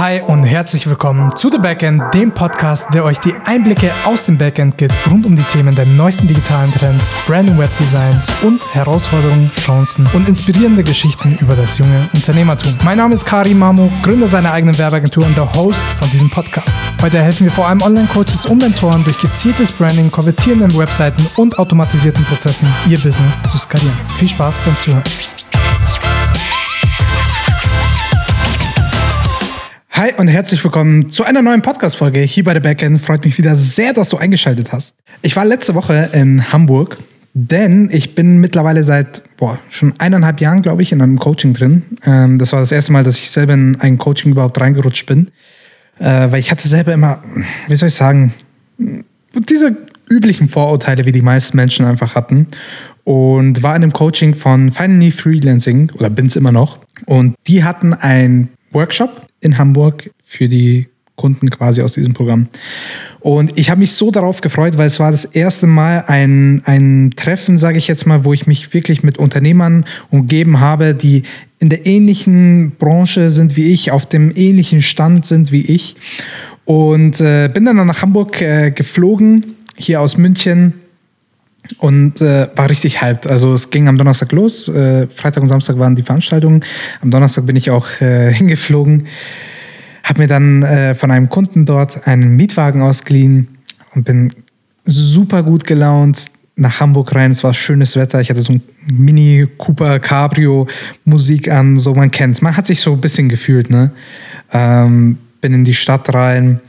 [0.00, 4.38] Hi und herzlich willkommen zu The Backend, dem Podcast, der euch die Einblicke aus dem
[4.38, 9.50] Backend gibt, rund um die Themen der neuesten digitalen Trends, Brand- und Webdesigns und Herausforderungen,
[9.54, 12.78] Chancen und inspirierende Geschichten über das junge Unternehmertum.
[12.82, 16.70] Mein Name ist Kari Mamo, Gründer seiner eigenen Werbeagentur und der Host von diesem Podcast.
[17.02, 22.24] Heute helfen wir vor allem Online-Coaches und Mentoren durch gezieltes Branding, konvertierenden Webseiten und automatisierten
[22.24, 23.92] Prozessen ihr Business zu skalieren.
[24.16, 25.04] Viel Spaß beim Zuhören.
[30.00, 33.02] Hi und herzlich willkommen zu einer neuen Podcast-Folge hier bei der Backend.
[33.02, 34.96] Freut mich wieder sehr, dass du eingeschaltet hast.
[35.20, 36.96] Ich war letzte Woche in Hamburg,
[37.34, 41.82] denn ich bin mittlerweile seit boah, schon eineinhalb Jahren, glaube ich, in einem Coaching drin.
[42.06, 45.32] Ähm, das war das erste Mal, dass ich selber in ein Coaching überhaupt reingerutscht bin.
[45.98, 47.22] Äh, weil ich hatte selber immer,
[47.68, 48.32] wie soll ich sagen,
[48.78, 49.76] diese
[50.10, 52.46] üblichen Vorurteile, wie die meisten Menschen einfach hatten.
[53.04, 56.78] Und war in einem Coaching von Finally Freelancing, oder bin es immer noch.
[57.04, 60.88] Und die hatten ein Workshop in Hamburg für die
[61.20, 62.48] Kunden quasi aus diesem Programm.
[63.20, 67.12] Und ich habe mich so darauf gefreut, weil es war das erste Mal ein, ein
[67.14, 71.24] Treffen, sage ich jetzt mal, wo ich mich wirklich mit Unternehmern umgeben habe, die
[71.58, 75.96] in der ähnlichen Branche sind wie ich, auf dem ähnlichen Stand sind wie ich.
[76.64, 80.72] Und äh, bin dann nach Hamburg äh, geflogen, hier aus München,
[81.78, 83.26] und äh, war richtig hyped.
[83.26, 84.68] Also es ging am Donnerstag los.
[84.68, 86.64] Äh, Freitag und Samstag waren die Veranstaltungen.
[87.00, 89.06] Am Donnerstag bin ich auch äh, hingeflogen.
[90.02, 93.48] Habe mir dann äh, von einem Kunden dort einen Mietwagen ausgeliehen
[93.94, 94.32] und bin
[94.86, 97.30] super gut gelaunt nach Hamburg rein.
[97.30, 98.20] Es war schönes Wetter.
[98.20, 100.66] Ich hatte so ein Mini Cooper Cabrio
[101.04, 102.42] Musik an, so man kennt's.
[102.42, 103.92] Man hat sich so ein bisschen gefühlt, ne?
[104.52, 106.60] Ähm, bin in die Stadt rein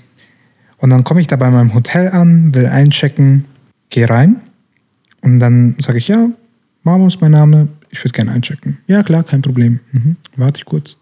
[0.77, 3.45] und dann komme ich da bei meinem Hotel an, will einchecken,
[3.89, 4.41] gehe rein
[5.21, 6.29] und dann sage ich, ja,
[6.83, 8.77] Mamo ist mein Name, ich würde gerne einchecken.
[8.87, 9.79] Ja, klar, kein Problem.
[9.91, 10.15] Mhm.
[10.35, 10.97] Warte ich kurz.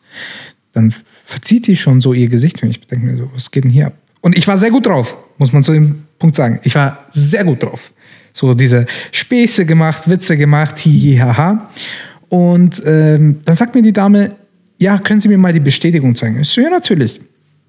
[0.74, 0.94] Dann
[1.26, 3.88] verzieht sie schon so ihr Gesicht und ich denke mir so, was geht denn hier
[3.88, 3.94] ab?
[4.22, 6.60] Und ich war sehr gut drauf, muss man zu dem Punkt sagen.
[6.64, 7.92] Ich war sehr gut drauf.
[8.34, 11.70] So diese Späße gemacht, Witze gemacht, hihi, haha.
[12.28, 14.36] Und ähm, dann sagt mir die Dame,
[14.78, 16.40] ja, können Sie mir mal die Bestätigung zeigen?
[16.40, 17.20] Ich so, ja, natürlich.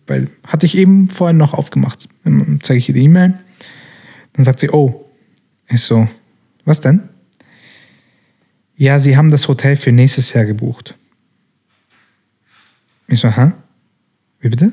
[0.07, 2.09] Weil hatte ich eben vorhin noch aufgemacht.
[2.25, 3.35] Dann zeige ich ihr die E-Mail.
[4.35, 5.07] Dann sagt sie, oh.
[5.69, 6.09] Ich so,
[6.65, 7.09] was denn?
[8.77, 10.97] Ja, Sie haben das Hotel für nächstes Jahr gebucht.
[13.09, 13.53] Ich so, hä?
[14.41, 14.73] Wie bitte?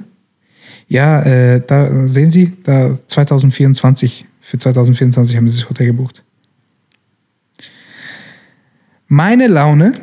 [0.87, 6.23] Ja, äh, da sehen Sie, da 2024, für 2024 haben Sie das Hotel gebucht.
[9.07, 9.93] Meine Laune,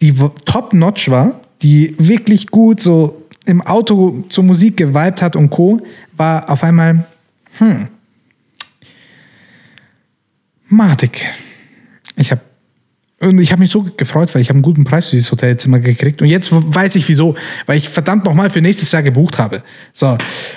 [0.00, 0.14] die
[0.44, 5.80] top-notch war, die wirklich gut so im Auto zur Musik geweibt hat und Co.,
[6.16, 7.06] war auf einmal,
[7.58, 7.88] hm,
[10.70, 11.26] matig.
[12.16, 12.40] Ich habe
[13.22, 15.78] und ich habe mich so gefreut, weil ich habe einen guten Preis für dieses Hotelzimmer
[15.78, 16.22] gekriegt.
[16.22, 17.34] Und jetzt weiß ich wieso,
[17.66, 19.62] weil ich verdammt nochmal für nächstes Jahr gebucht habe.
[19.92, 20.16] So,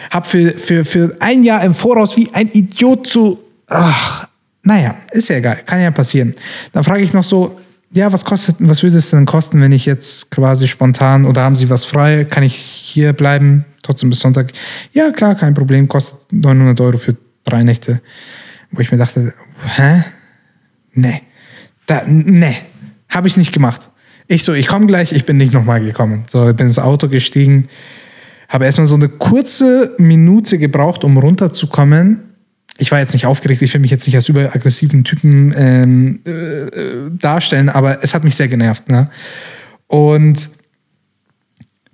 [0.09, 3.39] habe für, für, für ein Jahr im Voraus wie ein Idiot zu.
[3.67, 4.27] Ach,
[4.63, 6.35] naja, ist ja egal, kann ja passieren.
[6.71, 7.59] Dann frage ich noch so,
[7.91, 11.57] ja, was kostet, was würde es denn kosten, wenn ich jetzt quasi spontan oder haben
[11.57, 12.23] Sie was frei?
[12.23, 14.51] Kann ich hier bleiben, trotzdem bis Sonntag?
[14.93, 18.01] Ja, klar, kein Problem, kostet 900 Euro für drei Nächte.
[18.71, 19.33] Wo ich mir dachte,
[19.65, 20.03] hä?
[20.93, 21.21] Nee.
[21.85, 22.57] Da, nee.
[23.09, 23.89] Habe ich nicht gemacht.
[24.27, 26.25] Ich so, ich komme gleich, ich bin nicht nochmal gekommen.
[26.27, 27.67] So, ich bin ins Auto gestiegen,
[28.47, 32.19] habe erstmal so eine kurze Minute gebraucht, um runterzukommen.
[32.77, 37.11] Ich war jetzt nicht aufgeregt, ich will mich jetzt nicht als überaggressiven Typen ähm, äh,
[37.11, 38.89] darstellen, aber es hat mich sehr genervt.
[38.89, 39.09] Ne?
[39.87, 40.49] Und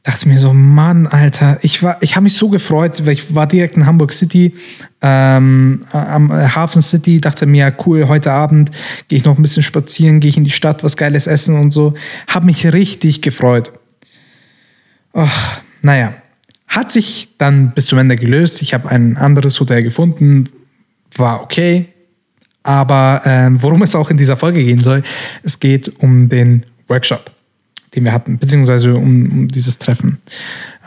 [0.04, 3.48] dachte mir so, Mann, Alter, ich war, ich habe mich so gefreut, weil ich war
[3.48, 4.56] direkt in Hamburg City,
[5.02, 8.72] ähm, am Hafen City, dachte mir, cool, heute Abend
[9.08, 11.72] gehe ich noch ein bisschen spazieren, gehe ich in die Stadt, was Geiles essen und
[11.72, 11.94] so.
[12.28, 13.74] Habe mich richtig gefreut.
[15.14, 15.30] Och,
[15.82, 16.14] naja,
[16.68, 18.62] hat sich dann bis zum Ende gelöst.
[18.62, 20.50] Ich habe ein anderes Hotel gefunden,
[21.16, 21.90] war okay.
[22.64, 25.04] Aber ähm, worum es auch in dieser Folge gehen soll,
[25.44, 27.32] es geht um den Workshop
[28.00, 30.20] den wir hatten, beziehungsweise um, um dieses Treffen.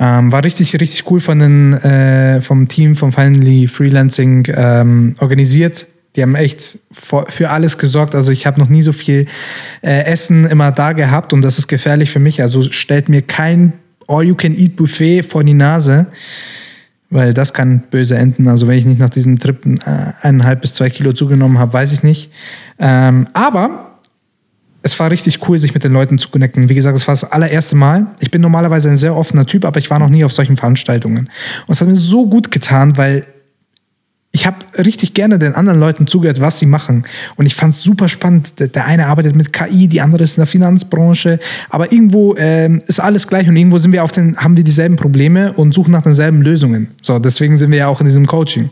[0.00, 5.86] Ähm, war richtig, richtig cool von den, äh, vom Team von Finally Freelancing ähm, organisiert.
[6.16, 8.14] Die haben echt für alles gesorgt.
[8.14, 9.26] Also ich habe noch nie so viel
[9.82, 12.42] äh, Essen immer da gehabt und das ist gefährlich für mich.
[12.42, 13.72] Also stellt mir kein
[14.08, 16.06] All-You-Can-Eat-Buffet vor die Nase,
[17.08, 18.48] weil das kann böse enden.
[18.48, 21.92] Also wenn ich nicht nach diesem Trip äh, eineinhalb bis zwei Kilo zugenommen habe, weiß
[21.92, 22.30] ich nicht.
[22.78, 23.91] Ähm, aber
[24.82, 26.68] es war richtig cool, sich mit den Leuten zu connecten.
[26.68, 28.06] Wie gesagt, es war das allererste Mal.
[28.20, 31.28] Ich bin normalerweise ein sehr offener Typ, aber ich war noch nie auf solchen Veranstaltungen.
[31.66, 33.26] Und es hat mir so gut getan, weil
[34.34, 37.04] ich habe richtig gerne den anderen Leuten zugehört, was sie machen.
[37.36, 38.54] Und ich fand es super spannend.
[38.58, 41.38] Der eine arbeitet mit KI, die andere ist in der Finanzbranche.
[41.68, 44.96] Aber irgendwo ähm, ist alles gleich und irgendwo sind wir auf den, haben wir dieselben
[44.96, 46.88] Probleme und suchen nach denselben Lösungen.
[47.02, 48.70] So, deswegen sind wir ja auch in diesem Coaching.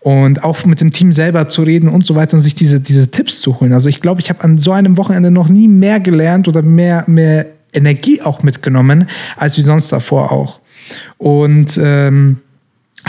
[0.00, 3.08] Und auch mit dem Team selber zu reden und so weiter und sich diese, diese
[3.08, 3.72] Tipps zu holen.
[3.72, 7.04] Also ich glaube, ich habe an so einem Wochenende noch nie mehr gelernt oder mehr,
[7.06, 10.58] mehr Energie auch mitgenommen, als wie sonst davor auch.
[11.18, 12.38] Und ähm,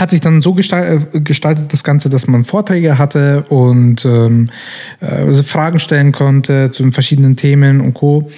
[0.00, 4.50] hat sich dann so äh, gestaltet, das Ganze, dass man Vorträge hatte und ähm,
[5.00, 8.30] äh, Fragen stellen konnte zu den verschiedenen Themen und Co.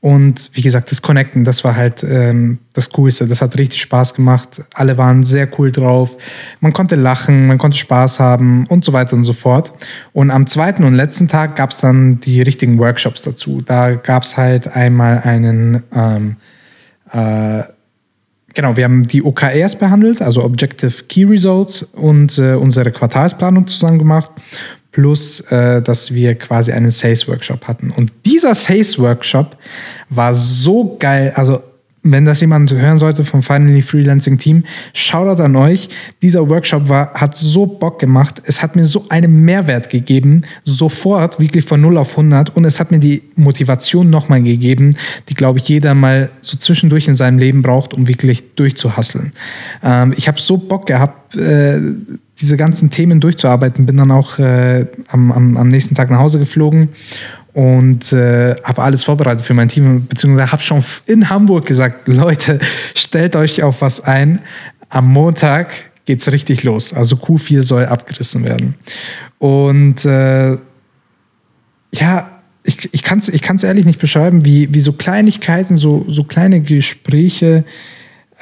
[0.00, 3.26] Und wie gesagt, das Connecten, das war halt ähm, das Coolste.
[3.26, 4.62] Das hat richtig Spaß gemacht.
[4.74, 6.16] Alle waren sehr cool drauf.
[6.60, 9.72] Man konnte lachen, man konnte Spaß haben und so weiter und so fort.
[10.12, 13.62] Und am zweiten und letzten Tag gab es dann die richtigen Workshops dazu.
[13.64, 16.36] Da gab es halt einmal einen ähm,
[17.10, 17.62] äh,
[18.56, 23.98] Genau, wir haben die OKRs behandelt, also Objective Key Results und äh, unsere Quartalsplanung zusammen
[23.98, 24.30] gemacht,
[24.92, 27.90] plus äh, dass wir quasi einen Sales Workshop hatten.
[27.90, 29.58] Und dieser Sales Workshop
[30.08, 31.62] war so geil, also
[32.12, 34.64] wenn das jemand hören sollte vom Finally Freelancing Team,
[34.94, 35.88] Shoutout an euch.
[36.22, 38.42] Dieser Workshop war, hat so Bock gemacht.
[38.44, 42.56] Es hat mir so einen Mehrwert gegeben, sofort, wirklich von 0 auf 100.
[42.56, 44.96] Und es hat mir die Motivation nochmal gegeben,
[45.28, 49.32] die, glaube ich, jeder mal so zwischendurch in seinem Leben braucht, um wirklich durchzuhasseln.
[49.82, 51.80] Ähm, ich habe so Bock gehabt, äh,
[52.40, 53.86] diese ganzen Themen durchzuarbeiten.
[53.86, 56.90] Bin dann auch äh, am, am, am nächsten Tag nach Hause geflogen
[57.56, 62.58] und äh, habe alles vorbereitet für mein Team, beziehungsweise habe schon in Hamburg gesagt, Leute,
[62.94, 64.40] stellt euch auf was ein.
[64.90, 65.72] Am Montag
[66.04, 66.92] geht es richtig los.
[66.92, 68.74] Also Q4 soll abgerissen werden.
[69.38, 70.58] Und äh,
[71.94, 72.30] ja,
[72.62, 76.24] ich, ich kann es ich kann's ehrlich nicht beschreiben, wie, wie so Kleinigkeiten, so, so
[76.24, 77.64] kleine Gespräche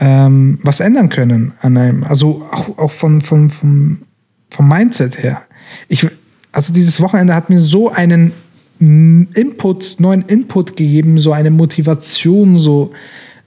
[0.01, 2.03] ähm, was ändern können an einem.
[2.03, 4.03] Also auch, auch von, von, vom,
[4.51, 5.43] vom Mindset her.
[5.87, 6.05] Ich,
[6.51, 8.33] also dieses Wochenende hat mir so einen
[8.79, 12.93] Input, neuen Input gegeben, so eine Motivation, so.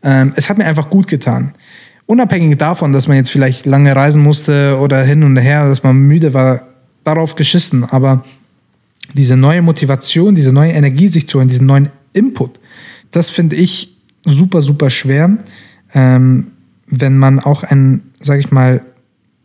[0.04, 1.54] Ähm, es hat mir einfach gut getan.
[2.06, 5.98] Unabhängig davon, dass man jetzt vielleicht lange reisen musste oder hin und her, dass man
[5.98, 6.68] müde war,
[7.04, 7.84] darauf geschissen.
[7.84, 8.24] Aber
[9.14, 12.60] diese neue Motivation, diese neue Energie sich zu holen, diesen neuen Input,
[13.12, 15.38] das finde ich super, super schwer,
[15.94, 16.48] ähm,
[16.88, 18.84] wenn man auch ein, sag ich mal,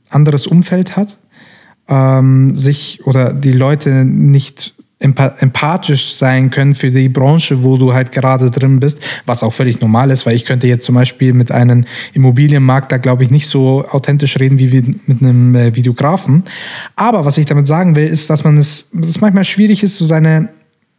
[0.08, 1.18] anderes Umfeld hat,
[1.88, 8.12] ähm, sich oder die Leute nicht empathisch sein können für die Branche, wo du halt
[8.12, 11.50] gerade drin bist, was auch völlig normal ist, weil ich könnte jetzt zum Beispiel mit
[11.50, 11.84] einem
[12.14, 16.44] Immobilienmakler, glaube ich, nicht so authentisch reden wie mit einem äh, Videografen.
[16.96, 19.96] Aber was ich damit sagen will, ist, dass man es, dass es manchmal schwierig ist,
[19.96, 20.48] so seine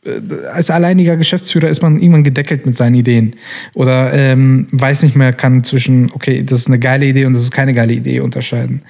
[0.06, 0.20] äh,
[0.54, 3.36] als alleiniger Geschäftsführer ist man irgendwann gedeckelt mit seinen Ideen
[3.74, 7.44] oder ähm, weiß nicht mehr, kann zwischen, okay, das ist eine geile Idee und das
[7.44, 8.82] ist keine geile Idee unterscheiden.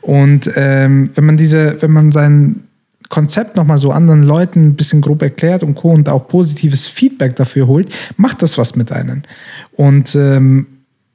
[0.00, 2.65] Und ähm, wenn man diese, wenn man sein
[3.08, 5.90] Konzept nochmal so anderen Leuten ein bisschen grob erklärt und Co.
[5.90, 9.22] und auch positives Feedback dafür holt, macht das was mit einem.
[9.76, 10.66] Und ähm,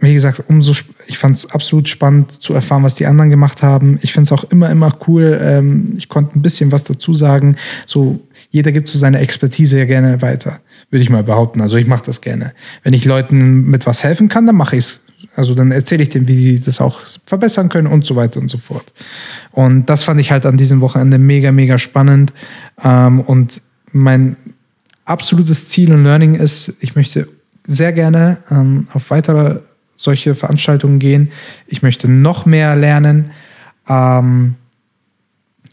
[0.01, 0.73] wie gesagt, umso
[1.07, 3.99] ich fand es absolut spannend zu erfahren, was die anderen gemacht haben.
[4.01, 5.39] Ich finde es auch immer, immer cool.
[5.39, 7.55] Ähm, ich konnte ein bisschen was dazu sagen.
[7.85, 10.59] So, jeder gibt so seine Expertise ja gerne weiter,
[10.89, 11.61] würde ich mal behaupten.
[11.61, 12.53] Also ich mache das gerne.
[12.83, 15.01] Wenn ich Leuten mit was helfen kann, dann mache ich es
[15.35, 18.49] also dann erzähle ich denen, wie sie das auch verbessern können und so weiter und
[18.49, 18.91] so fort.
[19.51, 22.33] Und das fand ich halt an diesem Wochenende mega, mega spannend.
[22.83, 23.61] Ähm, und
[23.91, 24.35] mein
[25.05, 27.27] absolutes Ziel und Learning ist, ich möchte
[27.65, 29.61] sehr gerne ähm, auf weitere
[29.95, 31.31] solche Veranstaltungen gehen.
[31.67, 33.31] Ich möchte noch mehr lernen.
[33.87, 34.55] Ähm,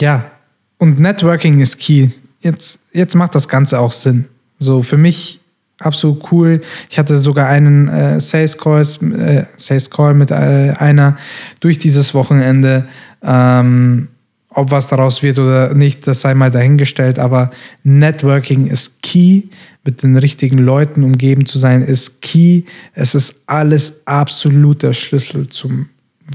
[0.01, 0.31] ja,
[0.77, 2.11] und Networking ist key.
[2.41, 4.27] Jetzt, jetzt macht das Ganze auch Sinn.
[4.59, 5.38] So für mich
[5.79, 6.61] absolut cool.
[6.91, 11.17] Ich hatte sogar einen äh, Sales, Calls, äh, Sales Call mit äh, einer
[11.61, 12.87] durch dieses Wochenende.
[13.23, 14.09] Ähm,
[14.51, 17.19] ob was daraus wird oder nicht, das sei mal dahingestellt.
[17.19, 17.51] Aber
[17.85, 19.45] Networking ist key.
[19.85, 22.65] Mit den richtigen Leuten umgeben zu sein, ist key.
[22.93, 25.89] Es ist alles absolut der Schlüssel zum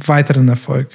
[0.05, 0.87] weiteren Erfolg.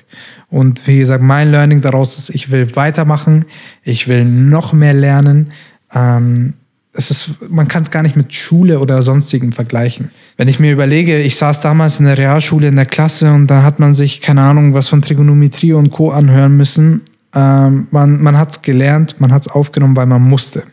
[0.51, 3.45] Und wie gesagt, mein Learning daraus ist, ich will weitermachen.
[3.85, 5.51] Ich will noch mehr lernen.
[5.95, 6.55] Ähm,
[6.93, 10.11] es ist, man kann es gar nicht mit Schule oder sonstigen vergleichen.
[10.37, 13.63] Wenn ich mir überlege, ich saß damals in der Realschule in der Klasse und da
[13.63, 16.11] hat man sich, keine Ahnung, was von Trigonometrie und Co.
[16.11, 17.03] anhören müssen.
[17.35, 20.65] Ähm, man man hat es gelernt, man hat es aufgenommen, weil man musste.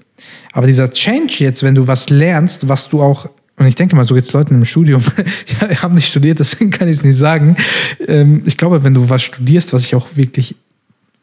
[0.53, 4.05] Aber dieser Change jetzt, wenn du was lernst, was du auch, und ich denke mal,
[4.05, 5.03] so geht es Leuten im Studium,
[5.61, 7.57] ja, ich habe nicht studiert, deswegen kann ich es nicht sagen.
[8.07, 10.55] Ähm, ich glaube, wenn du was studierst, was dich auch wirklich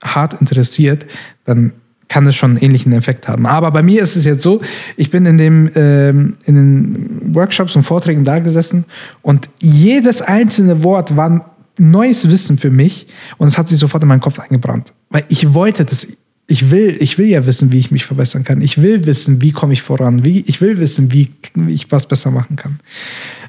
[0.05, 1.07] hart interessiert,
[1.45, 1.73] dann
[2.13, 3.47] kann es schon einen ähnlichen Effekt haben.
[3.47, 4.61] Aber bei mir ist es jetzt so,
[4.99, 8.85] ich bin in, dem, ähm, in den Workshops und Vorträgen da gesessen
[9.23, 13.07] und jedes einzelne Wort war neues Wissen für mich
[13.39, 14.93] und es hat sich sofort in meinen Kopf eingebrannt.
[15.09, 16.07] weil ich wollte das,
[16.47, 18.61] ich will, ich will ja wissen, wie ich mich verbessern kann.
[18.61, 20.23] Ich will wissen, wie komme ich voran.
[20.23, 21.31] Wie, ich will wissen, wie
[21.69, 22.79] ich was besser machen kann.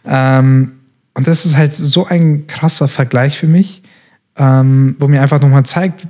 [0.05, 0.71] Ähm,
[1.13, 3.83] und das ist halt so ein krasser Vergleich für mich,
[4.37, 6.07] ähm, wo mir einfach nochmal zeigt,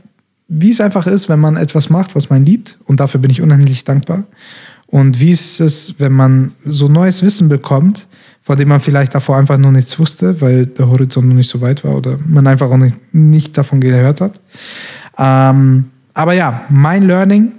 [0.55, 2.77] wie es einfach ist, wenn man etwas macht, was man liebt.
[2.86, 4.24] Und dafür bin ich unheimlich dankbar.
[4.88, 8.07] Und wie ist es, wenn man so neues Wissen bekommt,
[8.43, 11.62] von dem man vielleicht davor einfach noch nichts wusste, weil der Horizont noch nicht so
[11.62, 14.39] weit war oder man einfach auch nicht, nicht davon gehört hat.
[15.17, 17.53] Ähm, aber ja, mein Learning,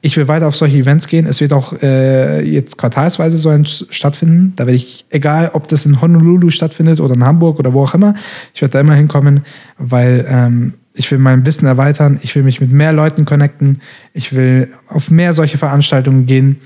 [0.00, 1.26] ich will weiter auf solche Events gehen.
[1.26, 4.54] Es wird auch äh, jetzt quartalsweise so ein stattfinden.
[4.56, 7.94] Da werde ich, egal ob das in Honolulu stattfindet oder in Hamburg oder wo auch
[7.94, 8.14] immer,
[8.52, 9.44] ich werde da immer hinkommen,
[9.78, 13.80] weil ähm, ich will mein Wissen erweitern, ich will mich mit mehr Leuten connecten,
[14.12, 16.60] ich will auf mehr solche Veranstaltungen gehen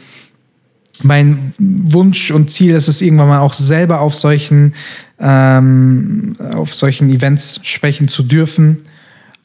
[1.03, 4.75] mein Wunsch und Ziel ist es, irgendwann mal auch selber auf solchen,
[5.19, 8.79] ähm, auf solchen Events sprechen zu dürfen.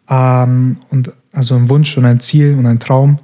[0.10, 3.20] Ähm, und also ein Wunsch und ein Ziel und ein Traum.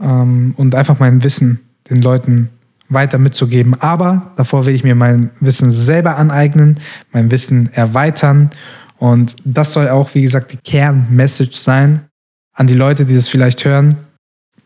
[0.00, 2.50] Ähm, und einfach mein Wissen den Leuten
[2.88, 3.74] weiter mitzugeben.
[3.80, 6.78] Aber davor will ich mir mein Wissen selber aneignen,
[7.12, 8.50] mein Wissen erweitern.
[8.98, 12.06] Und das soll auch, wie gesagt, die Kernmessage sein
[12.52, 13.96] an die Leute, die das vielleicht hören.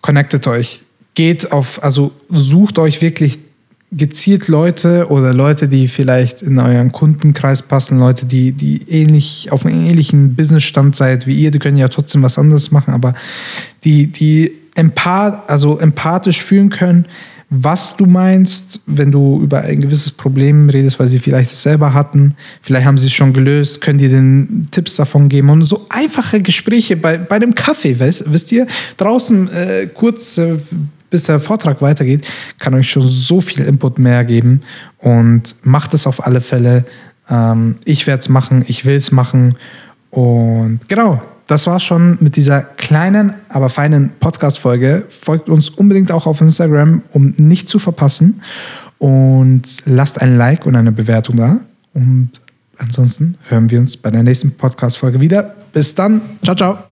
[0.00, 0.80] Connectet euch
[1.14, 3.38] geht auf, also sucht euch wirklich
[3.90, 9.66] gezielt Leute oder Leute, die vielleicht in euren Kundenkreis passen, Leute, die, die ähnlich, auf
[9.66, 13.14] einem ähnlichen Businessstand seid wie ihr, die können ja trotzdem was anderes machen, aber
[13.84, 17.04] die, die empath, also empathisch fühlen können,
[17.54, 21.92] was du meinst, wenn du über ein gewisses Problem redest, weil sie vielleicht es selber
[21.92, 22.34] hatten.
[22.62, 25.50] Vielleicht haben sie es schon gelöst, können dir den Tipps davon geben.
[25.50, 28.66] Und so einfache Gespräche bei, bei dem Kaffee, weißt, wisst ihr,
[28.96, 30.56] draußen äh, kurz äh,
[31.10, 32.26] bis der Vortrag weitergeht,
[32.58, 34.62] kann euch schon so viel Input mehr geben.
[34.96, 36.86] Und macht es auf alle Fälle.
[37.28, 39.56] Ähm, ich werde es machen, ich will es machen.
[40.10, 45.04] Und genau, das war schon mit dieser kleinen, aber feinen Podcast-Folge.
[45.08, 48.42] Folgt uns unbedingt auch auf Instagram, um nicht zu verpassen.
[48.98, 51.58] Und lasst ein Like und eine Bewertung da.
[51.94, 52.30] Und
[52.78, 55.54] ansonsten hören wir uns bei der nächsten Podcast-Folge wieder.
[55.72, 56.22] Bis dann.
[56.42, 56.78] Ciao, ciao.